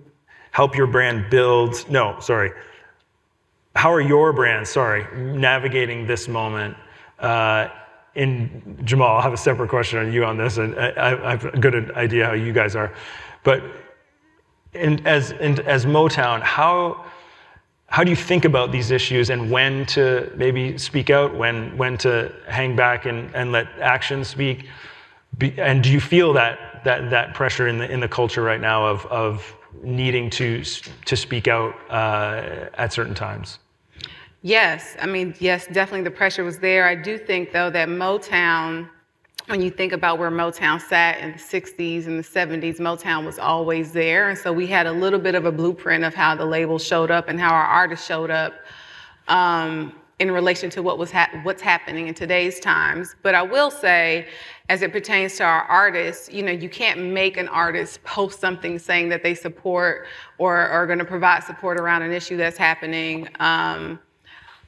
[0.60, 2.52] help your brand build, no, sorry.
[3.78, 6.76] How are your brands, sorry, navigating this moment?
[7.18, 7.70] Uh,
[8.16, 11.46] in Jamal, I'll have a separate question on you on this, and I, I have
[11.46, 12.92] a good idea how you guys are.
[13.46, 13.64] But
[14.74, 15.32] as,
[15.76, 17.06] as Motown, how,
[17.88, 21.98] how do you think about these issues and when to maybe speak out, when, when
[22.00, 24.68] to hang back and, and let action speak?
[25.38, 28.60] Be, and do you feel that, that, that pressure in the, in the culture right
[28.60, 30.64] now of, of needing to
[31.06, 33.60] to speak out uh, at certain times?
[34.42, 36.88] Yes, I mean, yes, definitely the pressure was there.
[36.88, 38.90] I do think though that Motown,
[39.48, 43.38] when you think about where Motown sat in the 60s and the 70s, Motown was
[43.38, 46.46] always there, and so we had a little bit of a blueprint of how the
[46.46, 48.54] label showed up and how our artists showed up.
[49.28, 53.16] Um, in relation to what was ha- what's happening in today's times.
[53.24, 54.28] But I will say,
[54.68, 58.78] as it pertains to our artists, you know, you can't make an artist post something
[58.78, 63.30] saying that they support or are going to provide support around an issue that's happening.
[63.40, 64.00] Um,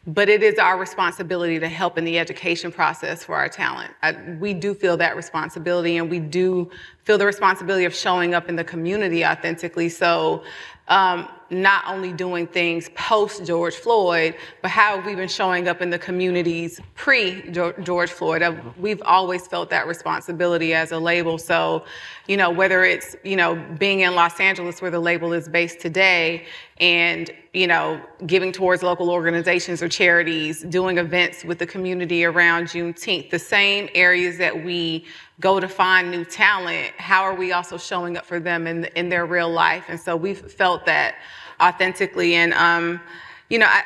[0.07, 3.93] but it is our responsibility to help in the education process for our talent.
[4.01, 6.71] I, we do feel that responsibility, and we do
[7.03, 9.89] feel the responsibility of showing up in the community authentically.
[9.89, 10.43] So
[10.91, 15.81] um, not only doing things post George Floyd, but how we've we been showing up
[15.81, 18.43] in the communities pre George Floyd?
[18.77, 21.37] We've always felt that responsibility as a label.
[21.37, 21.85] So,
[22.27, 25.79] you know, whether it's, you know, being in Los Angeles where the label is based
[25.79, 26.45] today
[26.79, 32.65] and, you know, giving towards local organizations or charities, doing events with the community around
[32.65, 35.05] Juneteenth, the same areas that we
[35.41, 39.09] go to find new talent, how are we also showing up for them in, in
[39.09, 39.85] their real life?
[39.89, 41.15] And so we've felt that
[41.59, 42.35] authentically.
[42.35, 43.01] And, um,
[43.49, 43.81] you know, I,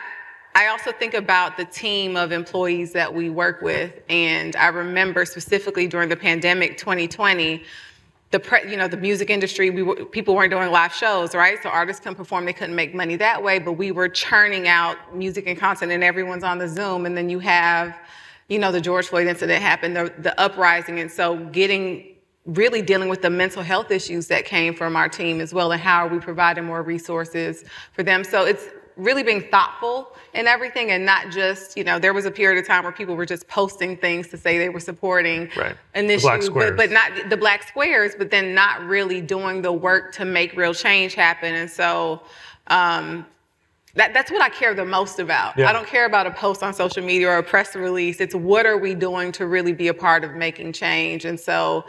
[0.54, 3.94] I also think about the team of employees that we work with.
[4.10, 7.63] And I remember specifically during the pandemic 2020,
[8.32, 11.60] the pre, you know the music industry we were, people weren't doing live shows right
[11.62, 14.98] so artists couldn't perform they couldn't make money that way but we were churning out
[15.15, 17.96] music and content and everyone's on the zoom and then you have
[18.47, 20.99] you know the george floyd incident happened the, the uprising.
[20.99, 25.41] And so getting really dealing with the mental health issues that came from our team
[25.41, 28.23] as well and how are we providing more resources for them.
[28.23, 28.65] So it's
[28.97, 32.65] really being thoughtful in everything and not just you know there was a period of
[32.65, 35.75] time where people were just posting things to say they were supporting right.
[35.95, 40.13] an issue but, but not the black squares but then not really doing the work
[40.13, 41.53] to make real change happen.
[41.55, 42.21] And so
[42.67, 43.25] um,
[43.95, 45.58] that, that's what I care the most about.
[45.58, 45.69] Yeah.
[45.69, 48.19] I don't care about a post on social media or a press release.
[48.19, 51.25] It's what are we doing to really be a part of making change.
[51.25, 51.86] And so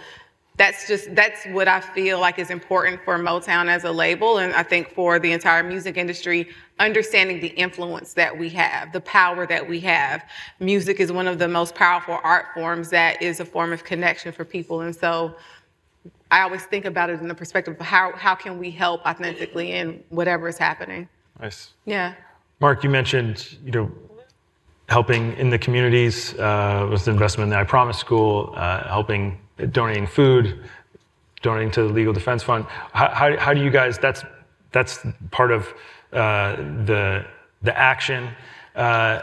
[0.57, 4.55] that's just that's what I feel like is important for Motown as a label, and
[4.55, 9.47] I think for the entire music industry, understanding the influence that we have, the power
[9.47, 10.25] that we have.
[10.61, 14.33] Music is one of the most powerful art forms that is a form of connection
[14.33, 15.35] for people, and so
[16.31, 19.73] I always think about it in the perspective of how how can we help authentically
[19.73, 21.07] in whatever is happening.
[21.41, 21.75] Nice.
[21.85, 22.15] Yeah.
[22.61, 23.93] Mark, you mentioned you know
[24.89, 29.39] helping in the communities uh, with the investment in the I Promise School, uh, helping
[29.73, 30.65] donating food,
[31.43, 32.67] donating to the Legal Defense Fund.
[32.93, 33.99] How, how, how do you guys?
[33.99, 34.25] That's
[34.73, 35.69] that's part of
[36.13, 37.27] uh, the
[37.63, 38.31] the action.
[38.75, 39.21] Uh,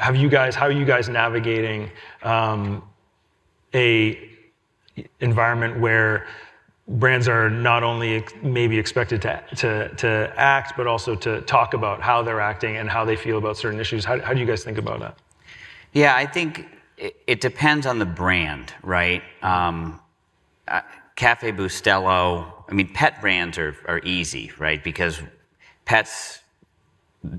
[0.00, 0.54] have you guys?
[0.54, 1.90] How are you guys navigating
[2.22, 2.82] um,
[3.74, 4.30] a
[5.20, 6.26] environment where
[6.88, 12.00] brands are not only maybe expected to, to, to act, but also to talk about
[12.00, 14.04] how they're acting and how they feel about certain issues.
[14.04, 15.18] How, how do you guys think about that?
[15.92, 19.22] Yeah, I think it, it depends on the brand, right?
[19.42, 20.00] Um,
[20.68, 20.82] uh,
[21.16, 24.82] Cafe Bustelo, I mean, pet brands are, are easy, right?
[24.82, 25.20] Because
[25.86, 26.40] pets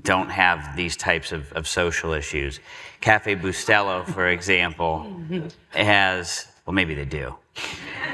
[0.02, 2.60] don't have these types of, of social issues.
[3.00, 5.10] Cafe Bustelo, for example,
[5.70, 7.34] has, well, maybe they do.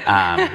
[0.05, 0.49] Um,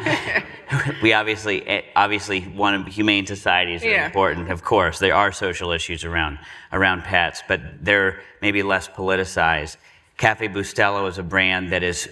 [1.03, 4.07] we obviously, eh, obviously, one humane societies are yeah.
[4.07, 4.51] important.
[4.51, 6.39] Of course, there are social issues around
[6.73, 9.77] around pets, but they're maybe less politicized.
[10.21, 12.07] Cafe Bustelo is a brand that is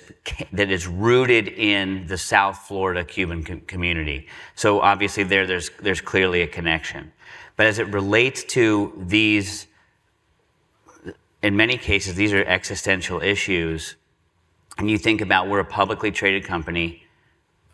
[0.53, 4.27] that is rooted in the South Florida Cuban com- community.
[4.55, 7.13] So obviously there there's there's clearly a connection.
[7.57, 9.67] But as it relates to these
[11.43, 13.97] in many cases these are existential issues
[14.79, 17.05] and you think about we're a publicly traded company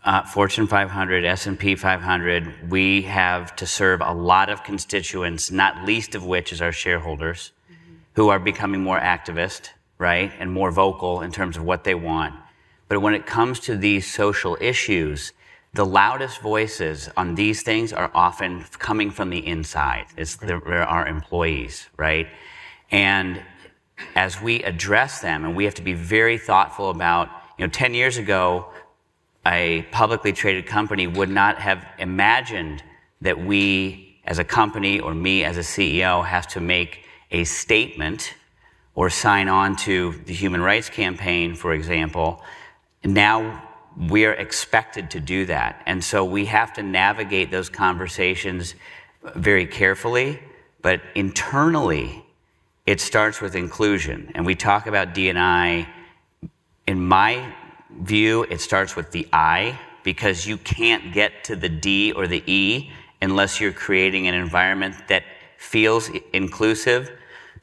[0.05, 6.15] uh, Fortune 500, S&P 500, we have to serve a lot of constituents, not least
[6.15, 7.95] of which is our shareholders, mm-hmm.
[8.13, 10.33] who are becoming more activist right?
[10.39, 12.35] And more vocal in terms of what they want.
[12.89, 15.33] But when it comes to these social issues,
[15.73, 20.07] the loudest voices on these things are often coming from the inside.
[20.17, 22.29] It's the, our employees, right?
[22.91, 23.43] And
[24.15, 27.29] as we address them, and we have to be very thoughtful about,
[27.59, 28.67] you know, 10 years ago,
[29.47, 32.83] a publicly traded company would not have imagined
[33.21, 38.35] that we as a company or me as a CEO has to make a statement
[38.95, 42.43] or sign on to the Human Rights Campaign, for example,
[43.03, 43.63] now
[43.97, 45.83] we're expected to do that.
[45.87, 48.75] And so we have to navigate those conversations
[49.35, 50.41] very carefully,
[50.81, 52.24] but internally,
[52.87, 54.31] it starts with inclusion.
[54.35, 55.89] And we talk about D&I.
[56.87, 57.55] In my
[58.01, 62.43] view, it starts with the I, because you can't get to the D or the
[62.47, 62.91] E
[63.23, 65.25] unless you're creating an environment that
[65.57, 67.11] feels inclusive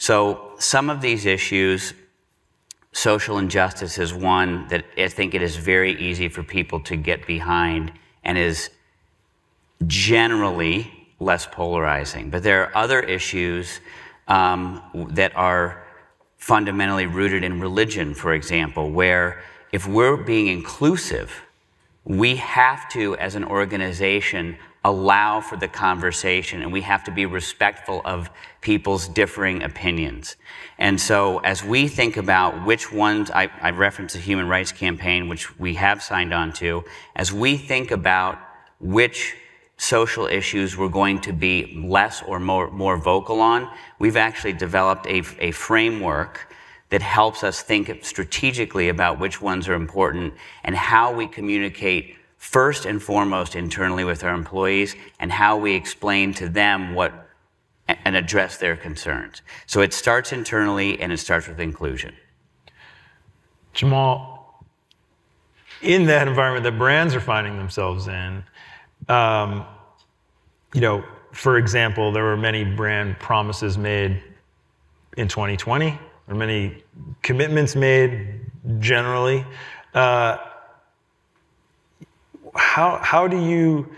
[0.01, 1.93] so, some of these issues,
[2.91, 7.27] social injustice is one that I think it is very easy for people to get
[7.27, 7.91] behind
[8.23, 8.71] and is
[9.85, 12.31] generally less polarizing.
[12.31, 13.79] But there are other issues
[14.27, 14.81] um,
[15.11, 15.85] that are
[16.37, 21.41] fundamentally rooted in religion, for example, where if we're being inclusive,
[22.03, 27.25] we have to, as an organization, allow for the conversation and we have to be
[27.25, 28.29] respectful of
[28.61, 30.35] people's differing opinions.
[30.79, 35.29] And so as we think about which ones, I, I referenced the Human Rights Campaign,
[35.29, 36.83] which we have signed on to,
[37.15, 38.39] as we think about
[38.79, 39.35] which
[39.81, 43.67] social issues we're going to be less or more, more vocal on,
[43.97, 46.53] we've actually developed a, a framework
[46.91, 52.85] that helps us think strategically about which ones are important and how we communicate first
[52.85, 57.29] and foremost internally with our employees and how we explain to them what
[57.87, 59.41] and address their concerns.
[59.65, 62.13] So it starts internally and it starts with inclusion.
[63.73, 64.63] Jamal,
[65.81, 68.43] in that environment that brands are finding themselves in,
[69.11, 69.65] um,
[70.73, 71.03] you know,
[71.33, 74.21] for example, there were many brand promises made
[75.17, 76.83] in 2020, or many
[77.21, 78.39] commitments made
[78.79, 79.45] generally.
[79.93, 80.37] Uh,
[82.55, 83.89] how, how do you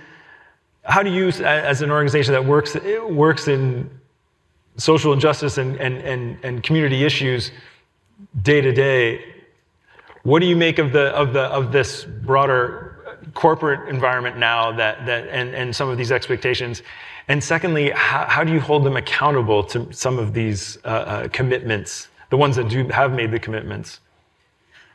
[0.86, 2.76] how do you as an organization that works
[3.10, 3.90] works in
[4.76, 7.52] social injustice and, and, and, and community issues
[8.42, 9.24] day to day
[10.24, 12.93] what do you make of the of the of this broader
[13.34, 16.84] corporate environment now that that and, and some of these expectations?
[17.28, 21.28] And secondly, how, how do you hold them accountable to some of these uh, uh,
[21.30, 24.00] commitments, the ones that do have made the commitments?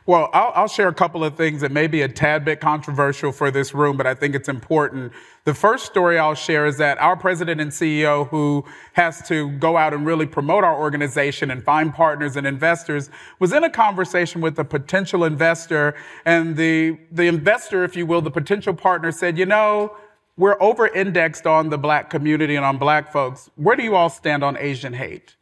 [0.09, 3.31] Well, I'll, I'll, share a couple of things that may be a tad bit controversial
[3.31, 5.13] for this room, but I think it's important.
[5.45, 9.77] The first story I'll share is that our president and CEO, who has to go
[9.77, 14.41] out and really promote our organization and find partners and investors, was in a conversation
[14.41, 15.93] with a potential investor.
[16.25, 19.95] And the, the investor, if you will, the potential partner said, You know,
[20.37, 23.51] we're over indexed on the black community and on black folks.
[23.57, 25.35] Where do you all stand on Asian hate?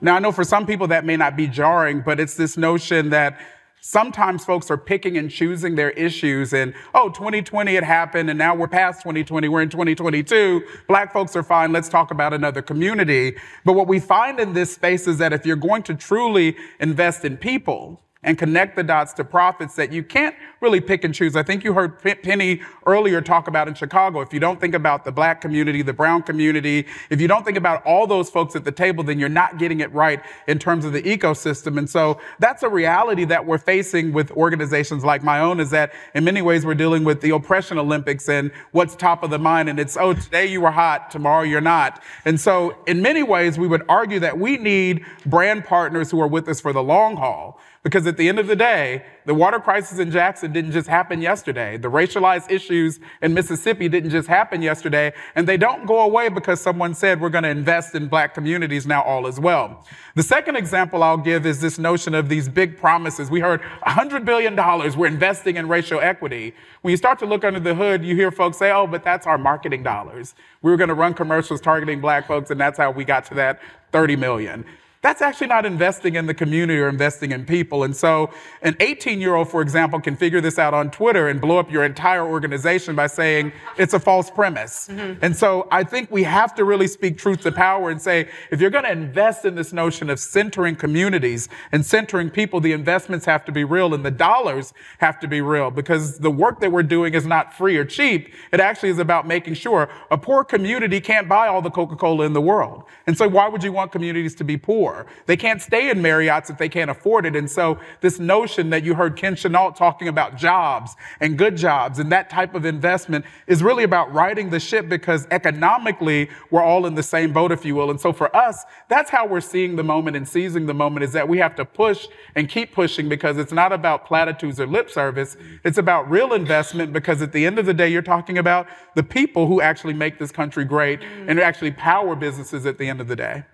[0.00, 3.10] Now, I know for some people that may not be jarring, but it's this notion
[3.10, 3.40] that
[3.80, 8.54] sometimes folks are picking and choosing their issues and, oh, 2020 it happened and now
[8.54, 10.62] we're past 2020, we're in 2022.
[10.86, 13.36] Black folks are fine, let's talk about another community.
[13.64, 17.24] But what we find in this space is that if you're going to truly invest
[17.24, 21.34] in people, and connect the dots to profits that you can't really pick and choose.
[21.34, 24.20] I think you heard Penny earlier talk about in Chicago.
[24.20, 27.56] If you don't think about the black community, the brown community, if you don't think
[27.56, 30.84] about all those folks at the table, then you're not getting it right in terms
[30.84, 31.78] of the ecosystem.
[31.78, 35.94] And so that's a reality that we're facing with organizations like my own is that
[36.14, 39.70] in many ways we're dealing with the oppression Olympics and what's top of the mind.
[39.70, 42.02] And it's, oh, today you were hot, tomorrow you're not.
[42.26, 46.28] And so in many ways, we would argue that we need brand partners who are
[46.28, 47.58] with us for the long haul
[47.88, 51.22] because at the end of the day, the water crisis in Jackson didn't just happen
[51.22, 51.78] yesterday.
[51.78, 55.14] The racialized issues in Mississippi didn't just happen yesterday.
[55.34, 58.86] And they don't go away because someone said we're going to invest in black communities
[58.86, 59.86] now all as well.
[60.16, 63.30] The second example I'll give is this notion of these big promises.
[63.30, 66.54] We heard $100 billion we're investing in racial equity.
[66.82, 69.26] When you start to look under the hood, you hear folks say, oh, but that's
[69.26, 70.34] our marketing dollars.
[70.60, 73.34] We were going to run commercials targeting black folks, and that's how we got to
[73.36, 73.62] that
[73.92, 74.66] 30 million.
[75.08, 77.82] That's actually not investing in the community or investing in people.
[77.82, 78.28] And so,
[78.60, 81.72] an 18 year old, for example, can figure this out on Twitter and blow up
[81.72, 84.88] your entire organization by saying it's a false premise.
[84.88, 85.24] Mm-hmm.
[85.24, 88.60] And so, I think we have to really speak truth to power and say if
[88.60, 93.24] you're going to invest in this notion of centering communities and centering people, the investments
[93.24, 96.70] have to be real and the dollars have to be real because the work that
[96.70, 98.34] we're doing is not free or cheap.
[98.52, 102.26] It actually is about making sure a poor community can't buy all the Coca Cola
[102.26, 102.84] in the world.
[103.06, 104.97] And so, why would you want communities to be poor?
[105.26, 107.36] They can't stay in Marriott's if they can't afford it.
[107.36, 111.98] And so this notion that you heard Ken Chenault talking about jobs and good jobs
[111.98, 116.86] and that type of investment is really about riding the ship because economically we're all
[116.86, 117.90] in the same boat, if you will.
[117.90, 121.12] And so for us, that's how we're seeing the moment and seizing the moment is
[121.12, 124.90] that we have to push and keep pushing because it's not about platitudes or lip
[124.90, 125.36] service.
[125.64, 129.02] It's about real investment because at the end of the day, you're talking about the
[129.02, 133.08] people who actually make this country great and actually power businesses at the end of
[133.08, 133.44] the day.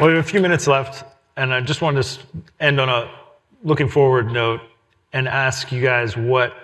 [0.00, 1.04] Well, we have a few minutes left,
[1.36, 2.18] and I just wanted to
[2.58, 3.08] end on a
[3.62, 4.60] looking forward note
[5.12, 6.54] and ask you guys what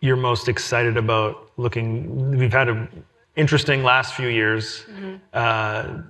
[0.00, 2.38] you're most excited about looking.
[2.38, 4.84] We've had an interesting last few years.
[4.88, 5.16] Mm-hmm.
[5.32, 6.02] Uh,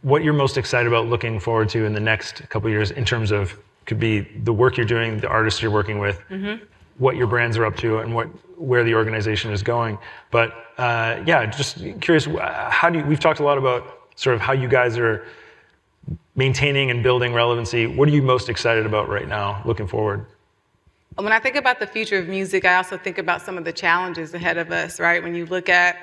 [0.00, 3.32] what you're most excited about looking forward to in the next couple years in terms
[3.32, 6.64] of could be the work you're doing, the artists you're working with, mm-hmm
[6.98, 9.98] what your brands are up to and what where the organization is going.
[10.30, 14.40] But uh, yeah, just curious, how do you, we've talked a lot about sort of
[14.40, 15.24] how you guys are
[16.34, 17.86] maintaining and building relevancy.
[17.86, 20.26] What are you most excited about right now, looking forward?
[21.16, 23.72] When I think about the future of music, I also think about some of the
[23.72, 25.00] challenges ahead of us.
[25.00, 25.96] Right, when you look at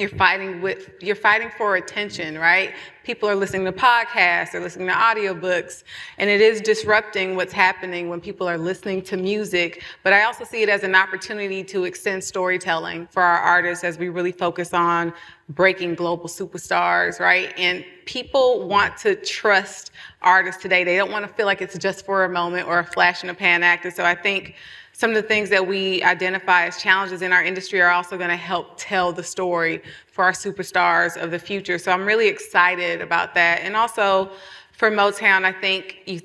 [0.00, 2.74] you're fighting with you're fighting for attention right?
[3.04, 5.84] People are listening to podcasts they're listening to audiobooks
[6.18, 9.84] and it is disrupting what's happening when people are listening to music.
[10.02, 13.96] But i also see it as an opportunity to extend storytelling for our artists as
[13.96, 15.12] we really focus on
[15.50, 17.54] breaking global superstars right?
[17.56, 19.92] And people want to trust
[20.22, 20.82] artists today.
[20.82, 23.30] They don't want to feel like it's just for a moment or a flash in
[23.30, 23.84] a pan act.
[23.84, 24.56] And so i think
[24.94, 28.30] some of the things that we identify as challenges in our industry are also going
[28.30, 31.78] to help tell the story for our superstars of the future.
[31.78, 33.60] So I'm really excited about that.
[33.62, 34.30] And also
[34.72, 36.20] for Motown, I think you,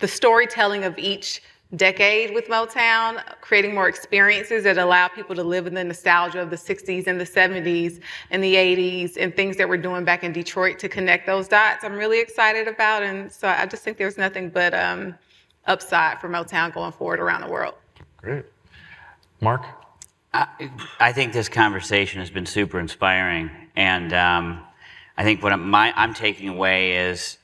[0.00, 1.42] the storytelling of each
[1.76, 6.50] decade with Motown, creating more experiences that allow people to live in the nostalgia of
[6.50, 8.00] the 60s and the 70s
[8.32, 11.84] and the 80s and things that we're doing back in Detroit to connect those dots.
[11.84, 13.04] I'm really excited about.
[13.04, 15.14] And so I just think there's nothing but um,
[15.66, 17.74] upside for Motown going forward around the world.
[18.22, 18.44] Great.
[19.40, 19.64] Mark?
[20.32, 20.70] I,
[21.00, 23.50] I think this conversation has been super inspiring.
[23.74, 24.60] And um,
[25.16, 27.38] I think what I'm, my, I'm taking away is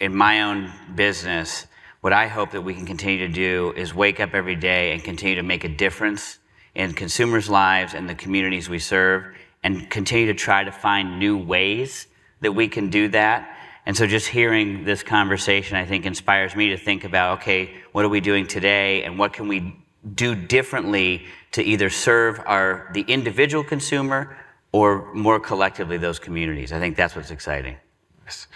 [0.00, 1.66] in my own business,
[2.00, 5.04] what I hope that we can continue to do is wake up every day and
[5.04, 6.38] continue to make a difference
[6.74, 11.36] in consumers' lives and the communities we serve and continue to try to find new
[11.36, 12.06] ways
[12.40, 13.54] that we can do that.
[13.84, 18.04] And so just hearing this conversation, I think, inspires me to think about okay, what
[18.04, 19.76] are we doing today and what can we
[20.14, 24.36] do differently to either serve our the individual consumer
[24.72, 26.72] or more collectively those communities.
[26.72, 27.76] I think that's what's exciting.
[28.24, 28.48] Yes.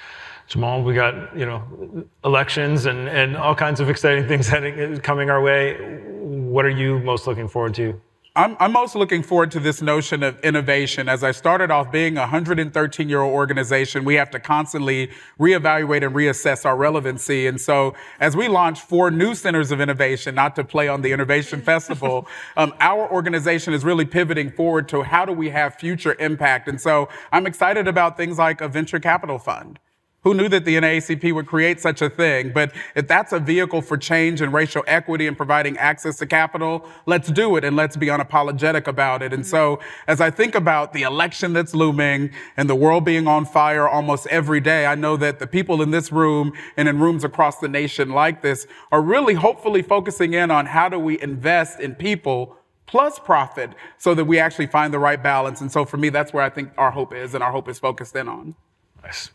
[0.48, 4.48] Jamal, we got you know elections and, and all kinds of exciting things
[5.02, 5.76] coming our way.
[6.20, 8.00] What are you most looking forward to
[8.36, 11.08] I'm, I'm, most looking forward to this notion of innovation.
[11.08, 15.10] As I started off being a 113 year old organization, we have to constantly
[15.40, 17.46] reevaluate and reassess our relevancy.
[17.46, 21.12] And so, as we launch four new centers of innovation, not to play on the
[21.12, 22.28] Innovation Festival,
[22.58, 26.68] um, our organization is really pivoting forward to how do we have future impact.
[26.68, 29.78] And so, I'm excited about things like a venture capital fund.
[30.26, 32.50] Who knew that the NAACP would create such a thing?
[32.52, 36.84] But if that's a vehicle for change and racial equity and providing access to capital,
[37.06, 39.32] let's do it and let's be unapologetic about it.
[39.32, 40.10] And so mm-hmm.
[40.10, 44.26] as I think about the election that's looming and the world being on fire almost
[44.26, 47.68] every day, I know that the people in this room and in rooms across the
[47.68, 52.56] nation like this are really hopefully focusing in on how do we invest in people
[52.86, 55.60] plus profit so that we actually find the right balance.
[55.60, 57.78] And so for me, that's where I think our hope is and our hope is
[57.78, 58.56] focused in on.
[59.04, 59.30] Nice.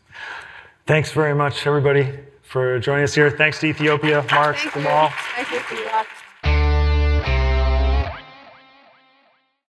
[0.92, 2.06] Thanks very much, everybody,
[2.42, 3.30] for joining us here.
[3.30, 5.06] Thanks to Ethiopia, Mark, Thank Jamal.
[5.38, 5.44] You.
[5.46, 6.21] Thank you.